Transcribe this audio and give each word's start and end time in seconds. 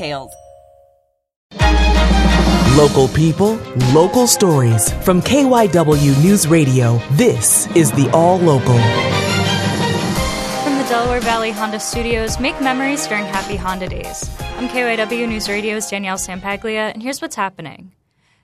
details. 0.00 0.32
Local 2.76 3.08
people, 3.08 3.56
local 3.92 4.26
stories. 4.26 4.92
From 5.04 5.20
KYW 5.20 6.22
News 6.22 6.46
Radio, 6.46 6.98
this 7.12 7.66
is 7.76 7.90
the 7.92 8.08
All 8.10 8.38
Local. 8.38 8.78
From 10.64 10.78
the 10.78 10.86
Delaware 10.88 11.20
Valley 11.20 11.50
Honda 11.50 11.80
Studios, 11.80 12.40
make 12.40 12.58
memories 12.60 13.06
during 13.06 13.24
happy 13.24 13.56
Honda 13.56 13.88
days. 13.88 14.30
I'm 14.56 14.68
KYW 14.68 15.28
News 15.28 15.48
Radio's 15.48 15.90
Danielle 15.90 16.16
Sampaglia, 16.16 16.92
and 16.94 17.02
here's 17.02 17.20
what's 17.20 17.36
happening. 17.36 17.92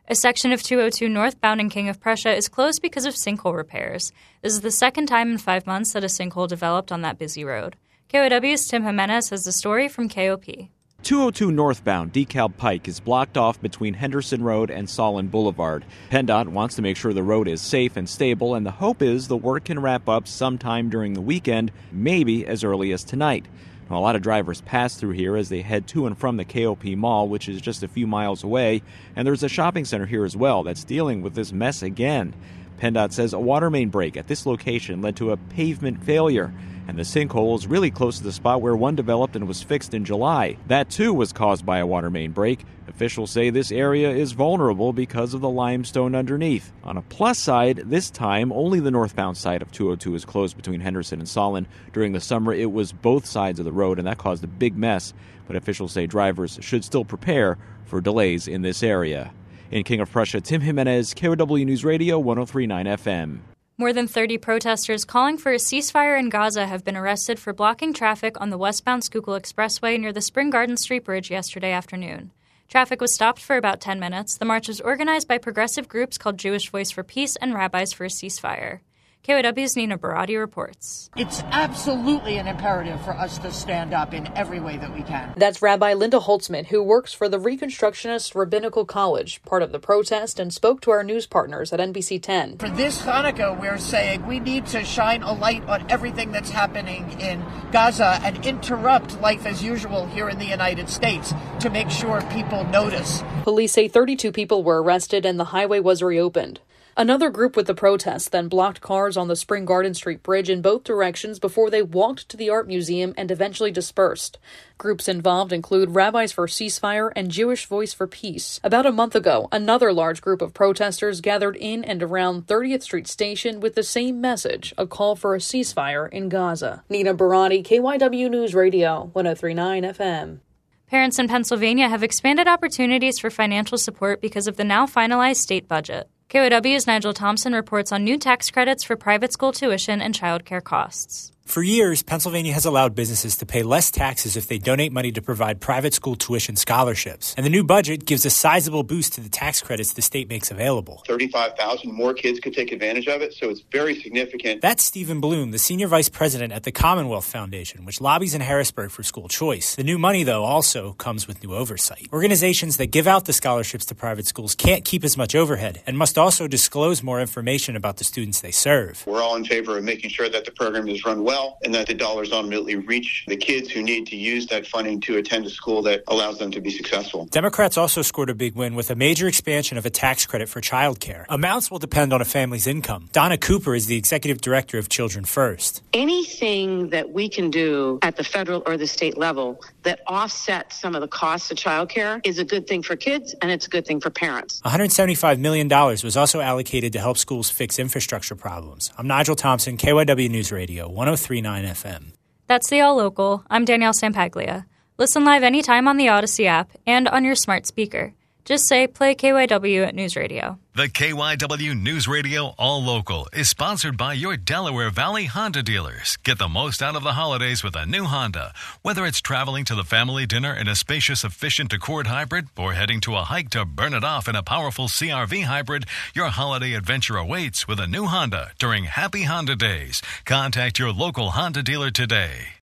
A 0.08 0.14
section 0.14 0.52
of 0.52 0.62
202 0.62 1.08
northbound 1.08 1.60
in 1.60 1.70
King 1.70 1.88
of 1.88 2.00
Prussia 2.00 2.34
is 2.34 2.48
closed 2.48 2.82
because 2.82 3.06
of 3.06 3.14
sinkhole 3.14 3.56
repairs. 3.56 4.12
This 4.42 4.52
is 4.52 4.60
the 4.60 4.70
second 4.70 5.06
time 5.06 5.32
in 5.32 5.38
five 5.38 5.66
months 5.66 5.92
that 5.92 6.04
a 6.04 6.08
sinkhole 6.08 6.48
developed 6.48 6.92
on 6.92 7.02
that 7.02 7.18
busy 7.18 7.44
road. 7.44 7.76
KYW's 8.12 8.66
Tim 8.66 8.84
Jimenez 8.84 9.30
has 9.30 9.44
the 9.44 9.52
story 9.52 9.88
from 9.88 10.08
KOP. 10.08 10.68
202 11.02 11.52
northbound 11.52 12.12
DeKalb 12.12 12.56
Pike 12.56 12.88
is 12.88 12.98
blocked 12.98 13.36
off 13.36 13.60
between 13.60 13.94
Henderson 13.94 14.42
Road 14.42 14.72
and 14.72 14.88
Saulin 14.88 15.28
Boulevard. 15.28 15.84
PennDOT 16.10 16.48
wants 16.48 16.74
to 16.74 16.82
make 16.82 16.96
sure 16.96 17.12
the 17.12 17.22
road 17.22 17.46
is 17.46 17.60
safe 17.60 17.96
and 17.96 18.08
stable, 18.08 18.56
and 18.56 18.66
the 18.66 18.72
hope 18.72 19.02
is 19.02 19.28
the 19.28 19.36
work 19.36 19.66
can 19.66 19.78
wrap 19.78 20.08
up 20.08 20.26
sometime 20.26 20.90
during 20.90 21.12
the 21.12 21.20
weekend, 21.20 21.70
maybe 21.92 22.44
as 22.44 22.64
early 22.64 22.92
as 22.92 23.04
tonight. 23.04 23.46
A 23.88 23.94
lot 23.94 24.16
of 24.16 24.22
drivers 24.22 24.62
pass 24.62 24.96
through 24.96 25.12
here 25.12 25.36
as 25.36 25.48
they 25.48 25.62
head 25.62 25.86
to 25.88 26.06
and 26.06 26.18
from 26.18 26.38
the 26.38 26.44
KOP 26.44 26.84
Mall, 26.96 27.28
which 27.28 27.48
is 27.48 27.60
just 27.60 27.84
a 27.84 27.88
few 27.88 28.08
miles 28.08 28.42
away, 28.42 28.82
and 29.14 29.24
there's 29.24 29.44
a 29.44 29.48
shopping 29.48 29.84
center 29.84 30.06
here 30.06 30.24
as 30.24 30.36
well 30.36 30.64
that's 30.64 30.82
dealing 30.82 31.22
with 31.22 31.34
this 31.34 31.52
mess 31.52 31.82
again. 31.82 32.34
PennDOT 32.80 33.12
says 33.12 33.32
a 33.32 33.38
water 33.38 33.70
main 33.70 33.90
break 33.90 34.16
at 34.16 34.26
this 34.26 34.44
location 34.44 35.02
led 35.02 35.14
to 35.16 35.30
a 35.30 35.36
pavement 35.36 36.02
failure 36.02 36.52
and 36.88 36.98
the 36.98 37.02
sinkhole 37.02 37.56
is 37.56 37.66
really 37.66 37.90
close 37.90 38.18
to 38.18 38.24
the 38.24 38.32
spot 38.32 38.62
where 38.62 38.76
one 38.76 38.94
developed 38.94 39.36
and 39.36 39.48
was 39.48 39.62
fixed 39.62 39.94
in 39.94 40.04
July. 40.04 40.56
That 40.68 40.88
too 40.88 41.12
was 41.12 41.32
caused 41.32 41.66
by 41.66 41.78
a 41.78 41.86
water 41.86 42.10
main 42.10 42.32
break. 42.32 42.64
Officials 42.88 43.30
say 43.30 43.50
this 43.50 43.72
area 43.72 44.10
is 44.10 44.32
vulnerable 44.32 44.92
because 44.92 45.34
of 45.34 45.40
the 45.40 45.50
limestone 45.50 46.14
underneath. 46.14 46.72
On 46.84 46.96
a 46.96 47.02
plus 47.02 47.38
side, 47.38 47.82
this 47.86 48.10
time 48.10 48.52
only 48.52 48.78
the 48.78 48.90
northbound 48.90 49.36
side 49.36 49.62
of 49.62 49.72
202 49.72 50.14
is 50.14 50.24
closed 50.24 50.56
between 50.56 50.80
Henderson 50.80 51.18
and 51.18 51.28
Saulin. 51.28 51.66
During 51.92 52.12
the 52.12 52.20
summer, 52.20 52.52
it 52.52 52.70
was 52.70 52.92
both 52.92 53.26
sides 53.26 53.58
of 53.58 53.64
the 53.64 53.72
road, 53.72 53.98
and 53.98 54.06
that 54.06 54.18
caused 54.18 54.44
a 54.44 54.48
big 54.48 54.76
mess. 54.76 55.12
But 55.46 55.56
officials 55.56 55.92
say 55.92 56.06
drivers 56.06 56.58
should 56.60 56.84
still 56.84 57.04
prepare 57.04 57.58
for 57.84 58.00
delays 58.00 58.46
in 58.46 58.62
this 58.62 58.82
area. 58.82 59.32
In 59.70 59.82
King 59.82 60.00
of 60.00 60.10
Prussia, 60.10 60.40
Tim 60.40 60.60
Jimenez, 60.60 61.14
KYW 61.14 61.66
News 61.66 61.84
Radio, 61.84 62.18
1039 62.20 62.86
FM. 62.86 63.55
More 63.78 63.92
than 63.92 64.08
30 64.08 64.38
protesters 64.38 65.04
calling 65.04 65.36
for 65.36 65.52
a 65.52 65.56
ceasefire 65.56 66.18
in 66.18 66.30
Gaza 66.30 66.66
have 66.66 66.82
been 66.82 66.96
arrested 66.96 67.38
for 67.38 67.52
blocking 67.52 67.92
traffic 67.92 68.40
on 68.40 68.48
the 68.48 68.56
westbound 68.56 69.04
Schuylkill 69.04 69.38
Expressway 69.38 70.00
near 70.00 70.14
the 70.14 70.22
Spring 70.22 70.48
Garden 70.48 70.78
Street 70.78 71.04
Bridge 71.04 71.30
yesterday 71.30 71.72
afternoon. 71.72 72.32
Traffic 72.68 73.02
was 73.02 73.12
stopped 73.12 73.38
for 73.38 73.58
about 73.58 73.82
10 73.82 74.00
minutes. 74.00 74.38
The 74.38 74.46
march 74.46 74.68
was 74.68 74.80
organized 74.80 75.28
by 75.28 75.36
progressive 75.36 75.88
groups 75.88 76.16
called 76.16 76.38
Jewish 76.38 76.70
Voice 76.70 76.90
for 76.90 77.02
Peace 77.02 77.36
and 77.36 77.52
Rabbis 77.52 77.92
for 77.92 78.06
a 78.06 78.08
Ceasefire. 78.08 78.80
KYW's 79.26 79.74
Nina 79.74 79.98
Barati 79.98 80.38
reports. 80.38 81.10
It's 81.16 81.42
absolutely 81.50 82.36
an 82.36 82.46
imperative 82.46 83.00
for 83.04 83.10
us 83.10 83.38
to 83.38 83.50
stand 83.50 83.92
up 83.92 84.14
in 84.14 84.28
every 84.36 84.60
way 84.60 84.76
that 84.76 84.94
we 84.94 85.02
can. 85.02 85.34
That's 85.36 85.60
Rabbi 85.60 85.94
Linda 85.94 86.20
Holtzman, 86.20 86.66
who 86.66 86.80
works 86.80 87.12
for 87.12 87.28
the 87.28 87.40
Reconstructionist 87.40 88.36
Rabbinical 88.36 88.84
College, 88.84 89.42
part 89.42 89.64
of 89.64 89.72
the 89.72 89.80
protest, 89.80 90.38
and 90.38 90.54
spoke 90.54 90.80
to 90.82 90.92
our 90.92 91.02
news 91.02 91.26
partners 91.26 91.72
at 91.72 91.80
NBC 91.80 92.22
10. 92.22 92.58
For 92.58 92.68
this 92.68 93.02
Hanukkah, 93.02 93.60
we're 93.60 93.78
saying 93.78 94.24
we 94.28 94.38
need 94.38 94.64
to 94.66 94.84
shine 94.84 95.24
a 95.24 95.32
light 95.32 95.64
on 95.64 95.90
everything 95.90 96.30
that's 96.30 96.50
happening 96.50 97.20
in 97.20 97.44
Gaza 97.72 98.20
and 98.22 98.46
interrupt 98.46 99.20
life 99.20 99.44
as 99.44 99.60
usual 99.60 100.06
here 100.06 100.28
in 100.28 100.38
the 100.38 100.46
United 100.46 100.88
States 100.88 101.34
to 101.58 101.68
make 101.68 101.90
sure 101.90 102.22
people 102.30 102.62
notice. 102.66 103.24
Police 103.42 103.72
say 103.72 103.88
32 103.88 104.30
people 104.30 104.62
were 104.62 104.80
arrested 104.80 105.26
and 105.26 105.40
the 105.40 105.46
highway 105.46 105.80
was 105.80 106.00
reopened. 106.00 106.60
Another 106.98 107.28
group 107.28 107.56
with 107.56 107.66
the 107.66 107.74
protest 107.74 108.32
then 108.32 108.48
blocked 108.48 108.80
cars 108.80 109.18
on 109.18 109.28
the 109.28 109.36
Spring 109.36 109.66
Garden 109.66 109.92
Street 109.92 110.22
Bridge 110.22 110.48
in 110.48 110.62
both 110.62 110.82
directions 110.82 111.38
before 111.38 111.68
they 111.68 111.82
walked 111.82 112.26
to 112.30 112.38
the 112.38 112.48
art 112.48 112.66
museum 112.66 113.12
and 113.18 113.30
eventually 113.30 113.70
dispersed. 113.70 114.38
Groups 114.78 115.06
involved 115.06 115.52
include 115.52 115.94
Rabbis 115.94 116.32
for 116.32 116.46
Ceasefire 116.46 117.12
and 117.14 117.30
Jewish 117.30 117.66
Voice 117.66 117.92
for 117.92 118.06
Peace. 118.06 118.60
About 118.64 118.86
a 118.86 118.92
month 118.92 119.14
ago, 119.14 119.46
another 119.52 119.92
large 119.92 120.22
group 120.22 120.40
of 120.40 120.54
protesters 120.54 121.20
gathered 121.20 121.56
in 121.56 121.84
and 121.84 122.02
around 122.02 122.46
30th 122.46 122.84
Street 122.84 123.06
Station 123.06 123.60
with 123.60 123.74
the 123.74 123.82
same 123.82 124.18
message 124.18 124.72
a 124.78 124.86
call 124.86 125.16
for 125.16 125.34
a 125.34 125.38
ceasefire 125.38 126.10
in 126.10 126.30
Gaza. 126.30 126.82
Nina 126.88 127.14
Barati, 127.14 127.62
KYW 127.62 128.30
News 128.30 128.54
Radio, 128.54 129.10
1039 129.12 129.82
FM. 129.82 130.38
Parents 130.86 131.18
in 131.18 131.28
Pennsylvania 131.28 131.90
have 131.90 132.02
expanded 132.02 132.48
opportunities 132.48 133.18
for 133.18 133.28
financial 133.28 133.76
support 133.76 134.22
because 134.22 134.46
of 134.46 134.56
the 134.56 134.64
now 134.64 134.86
finalized 134.86 135.36
state 135.36 135.68
budget. 135.68 136.08
KYW's 136.28 136.88
Nigel 136.88 137.14
Thompson 137.14 137.52
reports 137.52 137.92
on 137.92 138.02
new 138.02 138.18
tax 138.18 138.50
credits 138.50 138.82
for 138.82 138.96
private 138.96 139.32
school 139.32 139.52
tuition 139.52 140.02
and 140.02 140.12
childcare 140.12 140.62
costs. 140.62 141.30
For 141.46 141.62
years, 141.62 142.02
Pennsylvania 142.02 142.52
has 142.52 142.66
allowed 142.66 142.96
businesses 142.96 143.36
to 143.36 143.46
pay 143.46 143.62
less 143.62 143.92
taxes 143.92 144.36
if 144.36 144.48
they 144.48 144.58
donate 144.58 144.92
money 144.92 145.12
to 145.12 145.22
provide 145.22 145.60
private 145.60 145.94
school 145.94 146.16
tuition 146.16 146.56
scholarships. 146.56 147.34
And 147.36 147.46
the 147.46 147.50
new 147.50 147.62
budget 147.62 148.04
gives 148.04 148.26
a 148.26 148.30
sizable 148.30 148.82
boost 148.82 149.14
to 149.14 149.20
the 149.20 149.28
tax 149.28 149.62
credits 149.62 149.92
the 149.92 150.02
state 150.02 150.28
makes 150.28 150.50
available. 150.50 151.04
35,000 151.06 151.92
more 151.92 152.12
kids 152.14 152.40
could 152.40 152.52
take 152.52 152.72
advantage 152.72 153.06
of 153.06 153.22
it, 153.22 153.32
so 153.32 153.48
it's 153.48 153.62
very 153.72 153.98
significant. 154.00 154.60
That's 154.60 154.82
Stephen 154.82 155.20
Bloom, 155.20 155.52
the 155.52 155.58
senior 155.58 155.86
vice 155.86 156.08
president 156.08 156.52
at 156.52 156.64
the 156.64 156.72
Commonwealth 156.72 157.24
Foundation, 157.24 157.84
which 157.84 158.00
lobbies 158.00 158.34
in 158.34 158.40
Harrisburg 158.40 158.90
for 158.90 159.04
school 159.04 159.28
choice. 159.28 159.76
The 159.76 159.84
new 159.84 159.98
money, 159.98 160.24
though, 160.24 160.44
also 160.44 160.94
comes 160.94 161.28
with 161.28 161.42
new 161.44 161.54
oversight. 161.54 162.08
Organizations 162.12 162.76
that 162.78 162.88
give 162.88 163.06
out 163.06 163.24
the 163.24 163.32
scholarships 163.32 163.86
to 163.86 163.94
private 163.94 164.26
schools 164.26 164.56
can't 164.56 164.84
keep 164.84 165.04
as 165.04 165.16
much 165.16 165.36
overhead 165.36 165.80
and 165.86 165.96
must 165.96 166.18
also 166.18 166.48
disclose 166.48 167.04
more 167.04 167.20
information 167.20 167.76
about 167.76 167.98
the 167.98 168.04
students 168.04 168.40
they 168.40 168.50
serve. 168.50 169.04
We're 169.06 169.22
all 169.22 169.36
in 169.36 169.44
favor 169.44 169.78
of 169.78 169.84
making 169.84 170.10
sure 170.10 170.28
that 170.28 170.44
the 170.44 170.50
program 170.50 170.88
is 170.88 171.04
run 171.04 171.22
well 171.22 171.35
well 171.36 171.58
and 171.64 171.74
that 171.74 171.86
the 171.86 171.94
dollars 171.94 172.32
ultimately 172.32 172.76
reach 172.76 173.24
the 173.28 173.36
kids 173.36 173.70
who 173.70 173.82
need 173.82 174.06
to 174.06 174.16
use 174.16 174.46
that 174.46 174.66
funding 174.66 175.00
to 175.00 175.18
attend 175.18 175.44
a 175.46 175.50
school 175.50 175.82
that 175.82 176.02
allows 176.08 176.38
them 176.38 176.50
to 176.50 176.60
be 176.60 176.70
successful. 176.70 177.26
Democrats 177.26 177.76
also 177.76 178.02
scored 178.02 178.30
a 178.30 178.34
big 178.34 178.54
win 178.54 178.74
with 178.74 178.90
a 178.90 178.94
major 178.94 179.28
expansion 179.28 179.76
of 179.76 179.84
a 179.84 179.90
tax 179.90 180.24
credit 180.26 180.48
for 180.48 180.60
childcare. 180.60 181.24
Amounts 181.28 181.70
will 181.70 181.78
depend 181.78 182.12
on 182.12 182.20
a 182.20 182.24
family's 182.24 182.66
income. 182.66 183.08
Donna 183.12 183.36
Cooper 183.36 183.74
is 183.74 183.86
the 183.86 183.96
executive 183.96 184.40
director 184.40 184.78
of 184.78 184.88
Children 184.88 185.24
First. 185.24 185.82
Anything 185.92 186.90
that 186.90 187.10
we 187.10 187.28
can 187.28 187.50
do 187.50 187.98
at 188.02 188.16
the 188.16 188.24
federal 188.24 188.62
or 188.66 188.76
the 188.76 188.86
state 188.86 189.18
level 189.18 189.60
that 189.82 190.00
offsets 190.08 190.80
some 190.80 190.94
of 190.94 191.00
the 191.00 191.08
costs 191.08 191.50
of 191.50 191.56
childcare 191.58 192.20
is 192.24 192.38
a 192.38 192.44
good 192.44 192.66
thing 192.66 192.82
for 192.82 192.96
kids 192.96 193.34
and 193.42 193.50
it's 193.50 193.66
a 193.66 193.70
good 193.70 193.86
thing 193.86 194.00
for 194.00 194.10
parents. 194.10 194.60
$175 194.62 195.38
million 195.38 195.68
was 195.68 196.16
also 196.16 196.40
allocated 196.40 196.92
to 196.94 196.98
help 196.98 197.18
schools 197.18 197.50
fix 197.50 197.78
infrastructure 197.78 198.34
problems. 198.34 198.90
I'm 198.96 199.06
Nigel 199.06 199.36
Thompson, 199.36 199.76
KYW 199.76 200.30
News 200.30 200.50
Radio, 200.50 200.88
103. 200.88 201.25
1039 201.28 201.74
FM. 201.74 202.12
That's 202.46 202.70
the 202.70 202.80
All 202.80 202.94
Local. 202.94 203.42
I'm 203.50 203.64
Danielle 203.64 203.92
Sampaglia. 203.92 204.64
Listen 204.96 205.24
live 205.24 205.42
anytime 205.42 205.88
on 205.88 205.96
the 205.96 206.06
Audacy 206.06 206.46
app 206.46 206.70
and 206.86 207.08
on 207.08 207.24
your 207.24 207.34
smart 207.34 207.66
speaker. 207.66 208.14
Just 208.46 208.68
say 208.68 208.86
play 208.86 209.16
KYW 209.16 209.84
at 209.84 209.96
News 209.96 210.14
Radio. 210.14 210.60
The 210.76 210.86
KYW 210.86 211.74
News 211.82 212.06
Radio 212.06 212.54
All 212.56 212.80
Local 212.80 213.28
is 213.32 213.48
sponsored 213.48 213.96
by 213.96 214.12
your 214.12 214.36
Delaware 214.36 214.90
Valley 214.90 215.24
Honda 215.24 215.64
dealers. 215.64 216.16
Get 216.22 216.38
the 216.38 216.46
most 216.46 216.80
out 216.80 216.94
of 216.94 217.02
the 217.02 217.14
holidays 217.14 217.64
with 217.64 217.74
a 217.74 217.86
new 217.86 218.04
Honda. 218.04 218.54
Whether 218.82 219.04
it's 219.04 219.20
traveling 219.20 219.64
to 219.64 219.74
the 219.74 219.82
family 219.82 220.26
dinner 220.26 220.54
in 220.54 220.68
a 220.68 220.76
spacious, 220.76 221.24
efficient 221.24 221.72
Accord 221.72 222.06
hybrid 222.06 222.46
or 222.56 222.74
heading 222.74 223.00
to 223.00 223.16
a 223.16 223.24
hike 223.24 223.50
to 223.50 223.64
burn 223.64 223.94
it 223.94 224.04
off 224.04 224.28
in 224.28 224.36
a 224.36 224.44
powerful 224.44 224.86
CRV 224.86 225.42
hybrid, 225.42 225.86
your 226.14 226.28
holiday 226.28 226.74
adventure 226.74 227.16
awaits 227.16 227.66
with 227.66 227.80
a 227.80 227.88
new 227.88 228.06
Honda 228.06 228.52
during 228.60 228.84
Happy 228.84 229.24
Honda 229.24 229.56
Days. 229.56 230.02
Contact 230.24 230.78
your 230.78 230.92
local 230.92 231.30
Honda 231.30 231.64
dealer 231.64 231.90
today. 231.90 232.46